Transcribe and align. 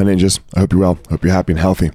my 0.00 0.10
ninjas. 0.10 0.40
I 0.54 0.60
hope 0.60 0.72
you're 0.72 0.80
well. 0.80 0.98
I 1.08 1.12
hope 1.12 1.24
you're 1.24 1.32
happy 1.32 1.52
and 1.52 1.60
healthy. 1.60 1.90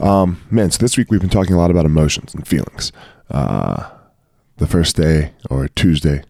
Um, 0.00 0.40
man, 0.50 0.70
so 0.70 0.78
this 0.78 0.96
week 0.96 1.10
we've 1.10 1.20
been 1.20 1.28
talking 1.28 1.54
a 1.54 1.58
lot 1.58 1.70
about 1.70 1.84
emotions 1.84 2.34
and 2.34 2.46
feelings. 2.46 2.90
Uh, 3.30 3.90
the 4.56 4.66
first 4.66 4.96
day 4.96 5.32
or 5.50 5.68
Tuesday, 5.68 6.22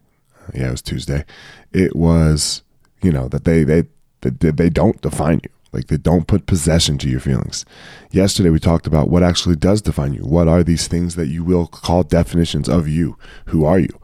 yeah, 0.54 0.69
it 0.69 0.71
was 0.72 0.82
Tuesday. 0.82 1.24
It 1.72 1.95
was, 1.95 2.62
you 3.03 3.12
know, 3.12 3.29
that 3.29 3.45
they 3.45 3.62
they 3.62 3.84
they, 4.22 4.50
they 4.50 4.71
don't 4.71 5.00
define 5.00 5.40
you. 5.45 5.50
Like 5.71 5.87
they 5.87 5.98
don't 5.98 6.26
put 6.26 6.47
possession 6.47 6.99
to 6.99 7.08
your 7.08 7.21
feelings. 7.21 7.65
Yesterday 8.10 8.51
we 8.51 8.58
talked 8.58 8.87
about 8.87 9.10
what 9.10 9.22
actually 9.22 9.56
does 9.56 9.83
define 9.83 10.15
you. 10.15 10.22
What 10.22 10.49
are 10.49 10.65
these 10.65 10.88
things 10.88 11.15
that 11.15 11.26
you 11.26 11.44
will 11.44 11.67
call 11.67 12.03
definitions 12.03 12.69
of 12.69 12.88
you? 12.88 13.17
Who 13.46 13.65
are 13.65 13.78
you? 13.78 14.01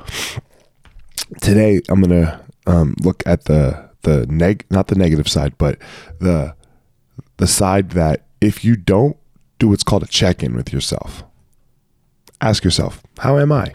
Today 1.41 1.81
I'm 1.89 2.03
gonna 2.03 2.45
um, 2.67 2.95
look 3.01 3.23
at 3.27 3.47
the 3.47 3.91
the 4.03 4.27
neg 4.27 4.65
not 4.71 4.87
the 4.87 4.95
negative 4.95 5.29
side, 5.29 5.59
but 5.59 5.79
the 6.21 6.55
the 7.37 7.47
side 7.47 7.91
that 7.91 8.25
if 8.41 8.65
you 8.65 8.77
don't 8.77 9.17
do 9.59 9.69
what's 9.69 9.83
called 9.83 10.03
a 10.03 10.07
check-in 10.07 10.55
with 10.55 10.73
yourself, 10.73 11.25
ask 12.41 12.65
yourself, 12.65 13.03
how 13.19 13.39
am 13.39 13.53
I? 13.53 13.75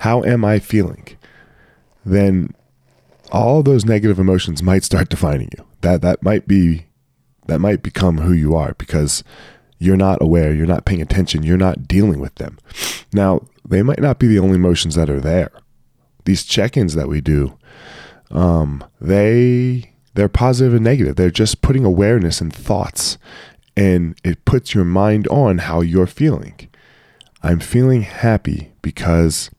How 0.00 0.22
am 0.24 0.44
I 0.44 0.58
feeling? 0.58 1.06
Then 2.04 2.54
all 3.32 3.62
those 3.62 3.84
negative 3.84 4.18
emotions 4.18 4.62
might 4.62 4.84
start 4.84 5.08
defining 5.08 5.48
you. 5.56 5.64
That 5.80 6.02
that 6.02 6.22
might 6.22 6.46
be 6.46 6.86
that 7.46 7.60
might 7.60 7.82
become 7.82 8.18
who 8.18 8.32
you 8.32 8.54
are 8.54 8.74
because 8.74 9.22
you're 9.78 9.96
not 9.96 10.20
aware, 10.20 10.54
you're 10.54 10.66
not 10.66 10.84
paying 10.84 11.02
attention, 11.02 11.42
you're 11.42 11.56
not 11.56 11.86
dealing 11.86 12.18
with 12.18 12.34
them. 12.36 12.58
Now, 13.12 13.46
they 13.68 13.82
might 13.82 14.00
not 14.00 14.18
be 14.18 14.26
the 14.26 14.38
only 14.38 14.56
emotions 14.56 14.94
that 14.94 15.10
are 15.10 15.20
there. 15.20 15.50
These 16.24 16.44
check-ins 16.44 16.94
that 16.94 17.08
we 17.08 17.20
do, 17.20 17.56
um, 18.30 18.82
they 19.00 19.92
they're 20.16 20.28
positive 20.28 20.74
and 20.74 20.84
negative. 20.84 21.16
They're 21.16 21.30
just 21.30 21.62
putting 21.62 21.84
awareness 21.84 22.40
and 22.40 22.52
thoughts, 22.52 23.18
and 23.76 24.18
it 24.24 24.44
puts 24.44 24.74
your 24.74 24.84
mind 24.84 25.28
on 25.28 25.58
how 25.58 25.82
you're 25.82 26.06
feeling. 26.06 26.68
I'm 27.42 27.60
feeling 27.60 28.02
happy 28.02 28.72
because 28.82 29.50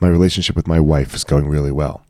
my 0.00 0.08
relationship 0.08 0.56
with 0.56 0.66
my 0.66 0.80
wife 0.80 1.14
is 1.14 1.24
going 1.24 1.48
really 1.48 1.72
well. 1.72 2.04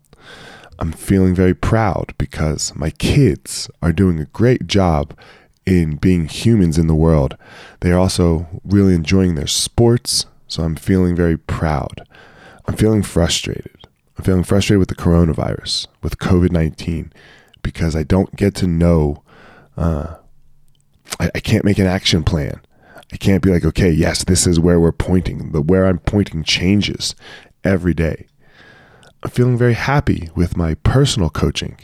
I'm 0.79 0.91
feeling 0.91 1.35
very 1.35 1.53
proud 1.53 2.13
because 2.17 2.75
my 2.75 2.89
kids 2.89 3.69
are 3.81 3.91
doing 3.91 4.19
a 4.19 4.25
great 4.25 4.65
job 4.65 5.17
in 5.65 5.97
being 5.97 6.27
humans 6.27 6.77
in 6.77 6.87
the 6.87 6.95
world. 6.95 7.37
They 7.81 7.91
are 7.91 7.99
also 7.99 8.47
really 8.63 8.95
enjoying 8.95 9.35
their 9.35 9.47
sports, 9.47 10.25
so 10.47 10.63
I'm 10.63 10.75
feeling 10.75 11.15
very 11.15 11.37
proud. 11.37 12.01
I'm 12.65 12.75
feeling 12.75 13.03
frustrated. 13.03 13.87
I'm 14.17 14.23
feeling 14.23 14.43
frustrated 14.43 14.79
with 14.79 14.89
the 14.89 14.95
coronavirus, 14.95 15.87
with 16.01 16.17
COVID 16.17 16.51
19, 16.51 17.13
because 17.69 17.95
I 17.95 18.01
don't 18.01 18.35
get 18.35 18.55
to 18.55 18.67
know, 18.67 19.21
uh, 19.77 20.15
I, 21.19 21.29
I 21.35 21.39
can't 21.39 21.63
make 21.63 21.77
an 21.77 21.85
action 21.85 22.23
plan. 22.23 22.59
I 23.13 23.17
can't 23.17 23.43
be 23.43 23.51
like, 23.51 23.63
okay, 23.63 23.91
yes, 23.91 24.23
this 24.23 24.47
is 24.47 24.59
where 24.59 24.79
we're 24.79 24.91
pointing. 24.91 25.51
The 25.51 25.61
where 25.61 25.85
I'm 25.85 25.99
pointing 25.99 26.43
changes 26.43 27.13
every 27.63 27.93
day. 27.93 28.25
I'm 29.21 29.29
feeling 29.29 29.55
very 29.55 29.75
happy 29.75 30.31
with 30.35 30.57
my 30.57 30.73
personal 30.75 31.29
coaching 31.29 31.77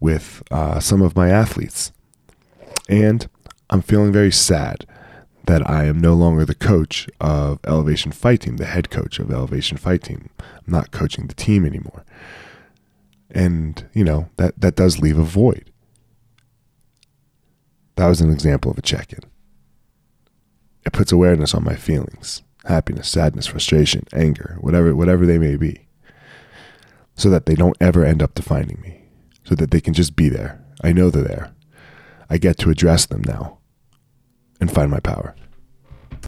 with 0.00 0.42
uh, 0.50 0.80
some 0.80 1.02
of 1.02 1.14
my 1.14 1.28
athletes. 1.28 1.92
And 2.88 3.28
I'm 3.68 3.82
feeling 3.82 4.10
very 4.10 4.32
sad 4.32 4.86
that 5.44 5.68
I 5.68 5.84
am 5.84 6.00
no 6.00 6.14
longer 6.14 6.46
the 6.46 6.54
coach 6.54 7.10
of 7.20 7.58
Elevation 7.66 8.10
Fight 8.10 8.40
Team, 8.40 8.56
the 8.56 8.64
head 8.64 8.88
coach 8.88 9.18
of 9.18 9.30
Elevation 9.30 9.76
Fight 9.76 10.04
Team. 10.04 10.30
I'm 10.40 10.72
not 10.72 10.92
coaching 10.92 11.26
the 11.26 11.34
team 11.34 11.66
anymore. 11.66 12.06
And, 13.34 13.86
you 13.92 14.04
know, 14.04 14.30
that, 14.36 14.58
that 14.60 14.76
does 14.76 15.00
leave 15.00 15.18
a 15.18 15.24
void. 15.24 15.70
That 17.96 18.06
was 18.06 18.20
an 18.20 18.30
example 18.32 18.70
of 18.70 18.78
a 18.78 18.82
check 18.82 19.12
in. 19.12 19.20
It 20.86 20.92
puts 20.92 21.12
awareness 21.12 21.54
on 21.54 21.64
my 21.64 21.74
feelings 21.74 22.42
happiness, 22.64 23.10
sadness, 23.10 23.46
frustration, 23.46 24.04
anger, 24.14 24.56
whatever, 24.62 24.96
whatever 24.96 25.26
they 25.26 25.36
may 25.36 25.54
be 25.54 25.84
so 27.16 27.30
that 27.30 27.46
they 27.46 27.54
don't 27.54 27.76
ever 27.80 28.04
end 28.04 28.22
up 28.22 28.34
defining 28.34 28.80
me, 28.80 29.02
so 29.44 29.54
that 29.54 29.70
they 29.70 29.80
can 29.80 29.94
just 29.94 30.16
be 30.16 30.28
there. 30.28 30.62
I 30.82 30.92
know 30.92 31.10
they're 31.10 31.22
there. 31.22 31.54
I 32.28 32.38
get 32.38 32.58
to 32.58 32.70
address 32.70 33.06
them 33.06 33.22
now 33.22 33.58
and 34.60 34.70
find 34.70 34.90
my 34.90 35.00
power. 35.00 35.34